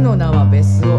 [0.00, 0.98] の名はベスオ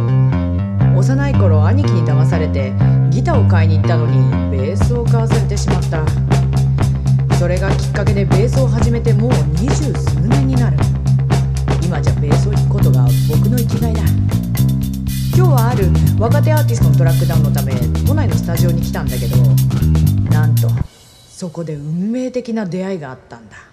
[0.98, 2.74] 幼い頃兄貴に騙されて
[3.10, 4.20] ギターを買いに行ったのに
[4.56, 6.06] ベースを買わされてしまった。
[7.38, 10.78] それがきっかけでベースを始めてもう二十数年になる。
[11.84, 14.02] 今じゃベースを弾くことが僕の生きがいだ。
[15.36, 15.88] 今日はある
[16.20, 17.74] 若手アーティストのトラックダウンのため
[18.06, 19.38] 都内のスタジオに来たんだけど
[20.30, 20.70] なんと
[21.28, 23.71] そこで運命的な出会いがあったんだ。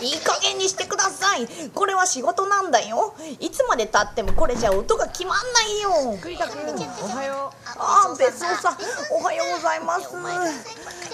[0.00, 1.48] いい加減にしてください。
[1.74, 3.14] これは仕事なんだよ。
[3.40, 6.18] いつまでたってもこれじゃ音が決まんないよ。
[6.20, 6.58] 栗田君
[7.02, 8.76] おはよああ別荘さん。
[9.12, 10.08] おはようございます。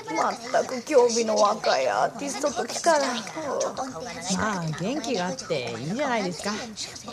[0.06, 2.98] 全く興味の若いアーティストと来た。
[2.98, 3.02] らう
[4.36, 6.52] まあ元気があっていいんじゃないですか。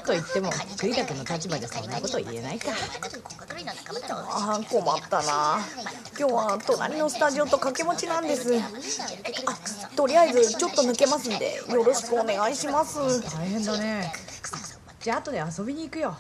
[0.06, 2.72] と言っても栗田君の立場でそんなこと言えないか。
[4.10, 5.60] ああ困ったな
[6.18, 8.54] 今日は隣のスタジオと掛け持ちなんです。
[8.60, 13.00] あとりあえずちょっと抜けますんでよろしくお願いします。
[13.36, 14.14] 大変だね。
[15.00, 16.16] じゃあ後で遊びに行くよ。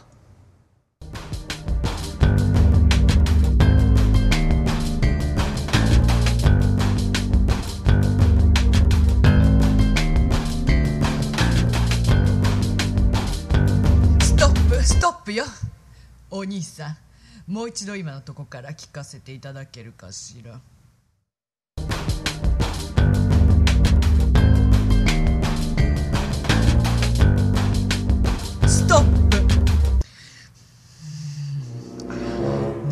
[14.21, 15.45] ストップストップよ。
[16.31, 16.97] お兄さん
[17.51, 20.61] もう一度今のとこから聞かせていただけるかしら？
[28.67, 29.41] ストップ。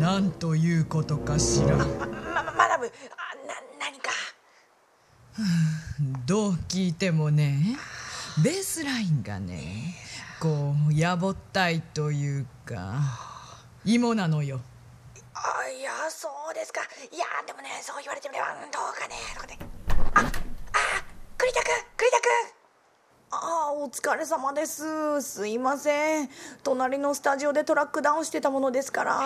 [0.00, 1.76] なんということかしら？
[1.78, 2.90] ままマダムあ
[3.46, 4.10] な何か？
[6.26, 7.78] どう聞いてもね
[8.44, 9.94] ベースラインがね
[10.38, 13.29] こうやぼったいというか
[13.84, 14.60] 芋なのよ。
[15.34, 16.80] あいやそうですか。
[17.10, 19.58] いやでもねそう言われてみればうんどうかねとかね。
[20.14, 20.30] ああ
[21.38, 22.30] 栗田君栗田君
[23.32, 25.22] ああお疲れ様です。
[25.22, 26.28] すいません。
[26.62, 29.20] 隣のスタジオでトラックダウンしてたものですから。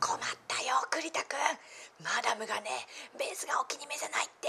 [0.00, 1.38] 困ったよ栗田君
[2.02, 2.70] マダムがね
[3.18, 4.48] ベースがお気に召せないって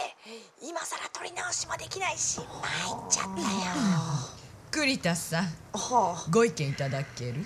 [0.65, 2.47] 今さら取り直しもできないし参っ
[3.09, 3.47] ちゃったよ。
[4.71, 7.45] 栗田さんはご意見いただける？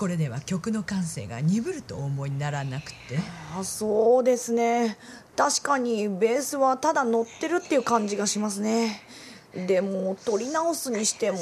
[0.00, 3.18] これでは曲の感性が鈍るとお思いにならなくて。
[3.54, 4.96] ああそうですね。
[5.36, 9.02] 確かにベースはただ乗ってるっていう感じがしますね。
[9.54, 11.36] でも取り直すにしても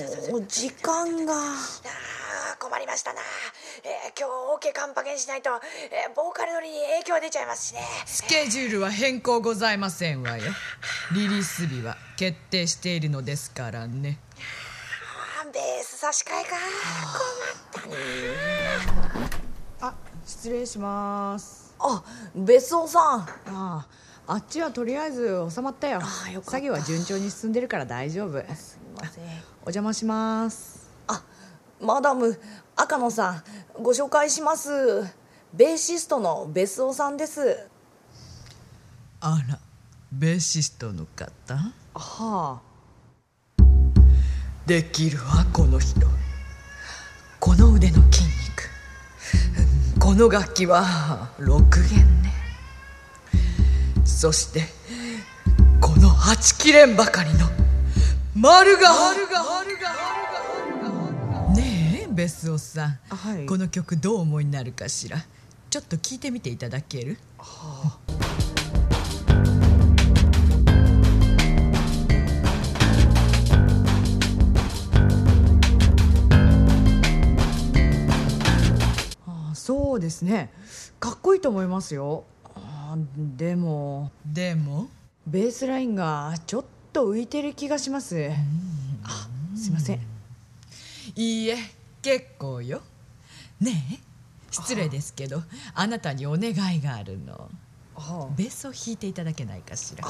[0.49, 1.35] 時間が。
[1.35, 1.55] あ
[2.55, 3.21] あ困りましたな、
[3.85, 4.27] えー今
[4.59, 5.51] 日 OK カンパケンしないと、
[5.93, 7.83] えーボーカル取りに影響出ちゃいますしね。
[8.07, 10.43] スケジュールは変更ございませんわよ。
[11.15, 14.19] リリース日は決定しているのですからね。
[14.35, 16.51] あース差し替えか。
[17.73, 17.95] 困ったね
[19.81, 19.95] あ
[20.27, 21.75] 失礼します。
[21.79, 22.03] あ
[22.35, 23.03] 別荘さん。
[23.21, 23.87] ああ
[24.27, 26.01] あっちはとりあえず収まったよ。
[26.03, 26.51] あよかった。
[26.53, 28.39] 作業は順調に進んでるから大丈夫。
[28.55, 29.25] すいません。
[29.25, 30.91] お邪魔します。
[31.07, 31.23] あ
[31.81, 32.39] マダム
[32.77, 33.43] 赤野さん
[33.83, 35.03] ご紹介します。
[35.55, 37.67] ベーシストの別荘さんです。
[39.21, 39.59] あら
[40.13, 41.55] ベーシストの方？
[41.95, 42.61] は
[44.69, 46.07] できるわこの人。
[47.41, 48.69] この腕の筋肉。
[49.95, 52.35] うんこの楽器は6弦ね。
[54.05, 54.65] そして
[55.81, 57.47] このはちきれんばかりの
[58.35, 59.15] 丸が
[61.55, 63.47] ねえベスオさん、はい。
[63.47, 65.17] この曲どうお思いになるかしら。
[65.71, 67.17] ちょっと聞いてみていただける？
[67.39, 68.28] ああ
[79.99, 80.53] そうですね。
[81.01, 82.23] かっこいいと思いますよ。
[82.55, 84.13] ああでも。
[84.25, 84.87] でも？
[85.27, 88.31] ベースラインがちょっと浮いてる気がします。
[89.03, 90.01] あすいません。
[91.17, 91.57] いいえ
[92.01, 92.81] 結構よ。
[93.61, 93.99] ねえ
[94.53, 95.43] 失礼ですけど
[95.75, 97.51] あなたにお願いがあるの。
[97.97, 100.07] はベースを弾いていただけないかしら。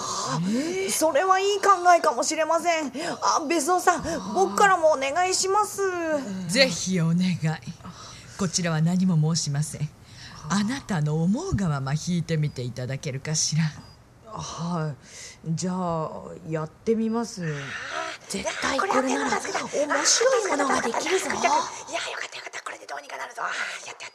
[0.90, 2.92] それはいい考えかもしれません。
[3.22, 4.02] あ別荘さん
[4.34, 5.80] 僕からもお願いします。
[6.48, 7.38] ぜひお願い
[8.38, 9.90] こちらは何も申しません。
[10.48, 13.64] あなたの思うがまま弾いてみていただけるかしら。
[14.30, 14.94] は
[15.44, 15.54] い。
[15.54, 16.10] じゃあ
[16.48, 17.42] やってみます。
[18.28, 21.26] 絶対これなら面白いものができるぞ。
[21.26, 21.66] いやよか
[22.26, 22.62] ったよかった。
[22.62, 23.42] これでどうにかなるぞ。
[23.42, 23.48] や
[23.92, 24.12] ったやっ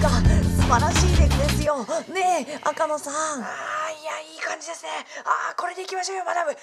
[0.00, 1.84] 晴らしい出来ですよ。
[2.14, 3.14] ねえ赤野さん。
[3.14, 4.90] ああいやいい感じですね。
[5.24, 6.52] ああこれでいきましょうよマダム。
[6.52, 6.54] あ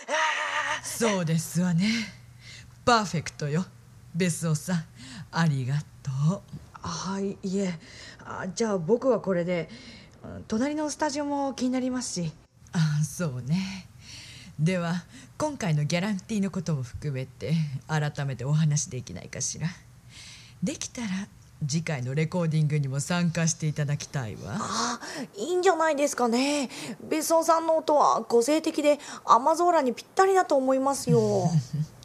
[0.82, 1.90] あそうですわね。
[2.86, 3.66] パーフェクトよ。
[4.16, 4.84] ベスオさん
[5.32, 6.42] ありがとう。
[6.82, 7.78] はいいえ。
[8.24, 9.68] あじゃあ僕はこれで
[10.24, 12.32] うん隣のスタジオも気になりますし。
[12.72, 13.90] あそうね。
[14.58, 15.04] では
[15.38, 17.54] 今回のギャランティーのことも含めて
[17.88, 19.68] 改めてお話できないかしら。
[20.64, 21.08] できたら
[21.68, 24.58] 次回のレコーディングにも参加していただきたいわ。
[24.60, 25.00] あ
[25.38, 26.70] いいんじゃないですかね。
[27.04, 31.50] ベソさんの音は個性的でアマゾーラにぴったりだと思いますよ。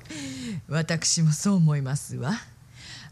[0.68, 2.32] 私もそう思いますわ。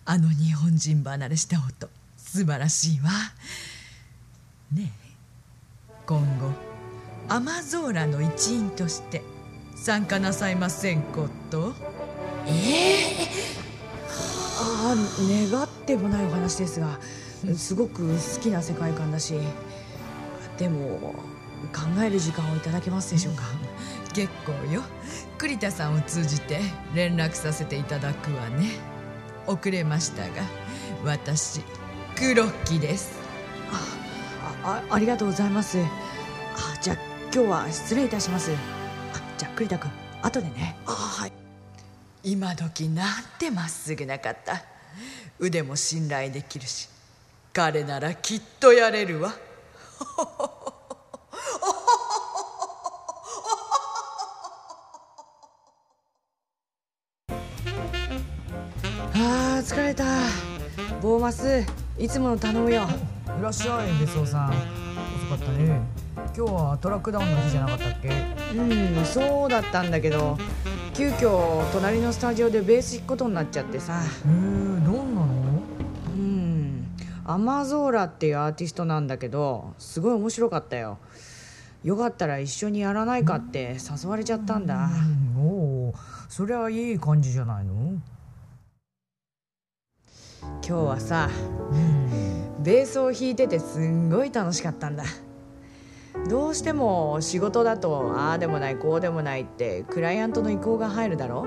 [0.05, 1.89] あの日本人離れした音。
[2.17, 3.11] 素晴らしいわ。
[4.73, 5.09] ねえ。
[6.07, 6.51] 今後
[7.29, 9.23] アマゾーラの一員として
[9.77, 11.75] 参加なさいませんこと？
[14.61, 16.99] あ願ってもないお話ですが
[17.57, 19.35] すごく好きな世界観だし
[20.59, 21.15] でも
[21.73, 23.43] 考える時間をいただけますでしょうか？
[24.15, 24.83] 結構よ。
[25.39, 26.61] 栗田さんを通じて
[26.95, 28.71] 連絡させていただくわね。
[29.47, 30.43] 遅れましたが
[31.05, 31.61] 私
[32.17, 33.19] 黒木です。
[34.65, 35.79] ああありがとうございます。
[35.79, 35.85] あ
[36.81, 36.97] じゃあ
[37.33, 38.51] 今日は失礼いたします。
[38.53, 39.91] あじゃあ栗田君
[40.23, 40.77] 後でね。
[40.87, 41.33] あはい。
[42.25, 43.07] 今時なん
[43.39, 44.63] てまっすぐな方
[45.39, 46.89] 腕も信頼できるし
[47.53, 49.35] 彼ならきっとやれるわ。
[59.15, 60.05] あー疲れた。
[61.01, 61.65] ボーマス
[61.99, 62.87] いつもの頼むよ。
[63.39, 64.51] いらっしゃい別荘さん。
[64.51, 64.57] 遅
[65.29, 65.81] かったね。
[66.37, 68.09] 今日はトラックダウンの日じゃなかったっけ？
[68.57, 70.39] うんそうだったんだけど
[70.99, 74.03] 急遽隣のスタジオでベース弾くことになっちゃってさ。
[74.03, 75.63] へえどんなの？
[76.09, 76.89] うん。
[77.25, 80.99] アマゾーラっていうアーティストなんだけどすごい面白かったよ。
[81.85, 84.91] よかったら一緒にやらないかって誘われちゃったんだ。
[85.37, 85.95] うんおお
[86.29, 87.75] そりゃいい感じじゃないの？
[90.43, 91.31] 今日はさ
[91.71, 92.65] うん。
[92.65, 95.05] ベースを弾いててすんごい楽しかったんだ
[96.29, 101.47] どうしても仕事だとああでもないこうでもないってクライアントの意向が入るだろ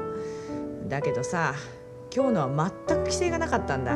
[0.87, 1.53] だけどさ
[2.13, 3.95] 今日のは全く規制がなかったんだ。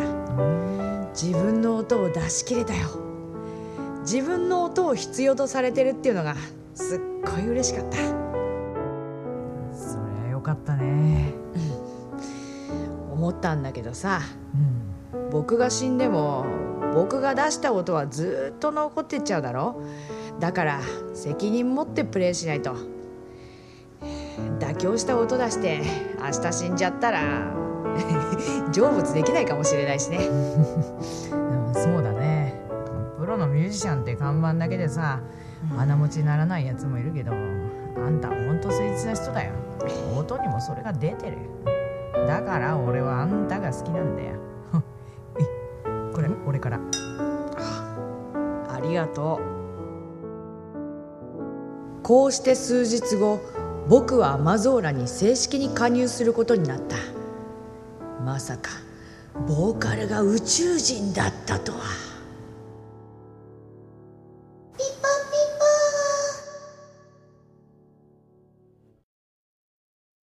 [1.14, 2.88] 自分の音を出し切れたよ。
[4.02, 6.36] 自分の音を必要とされてるっていうのが
[6.74, 7.00] すっ
[7.30, 7.98] ごい嬉しかった。
[7.98, 8.04] そ
[9.98, 11.34] りゃよかったね。
[13.12, 14.22] 思ったんだけどさ
[15.14, 15.30] うん。
[15.30, 16.46] 僕が死んでも
[16.94, 19.82] 僕が出した音はずっと残ってっちゃうだろ
[20.40, 20.82] だから
[21.14, 22.76] 責任持ってプレイしないと。
[24.60, 25.82] 妥協した音出して
[26.20, 27.22] 明日死んじゃったら
[28.74, 30.28] 成仏できないかもしれないしね。
[30.28, 30.34] う
[31.72, 32.60] んそうだね。
[33.18, 35.20] プロのミュージシャンって看板だけでさ
[35.76, 37.36] 鼻持ちにならないやつもいるけどあ
[38.10, 39.54] んたほんと誠実な人だよ。
[40.18, 41.38] 音にもそれが出てる。
[42.28, 44.34] だから俺はあんたが好きなんだよ。
[45.40, 46.80] いこれ俺から。
[48.70, 49.55] ありがとう
[52.06, 53.42] こうして数日後
[53.90, 56.98] 僕はアマゾーラに正式に加入することになった。
[58.24, 58.70] まさか
[59.48, 62.05] ボーカルが宇宙人だったとは。